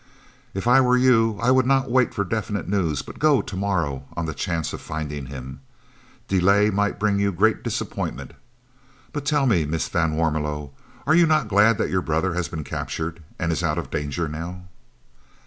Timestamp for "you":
0.97-1.37, 7.19-7.31, 11.13-11.27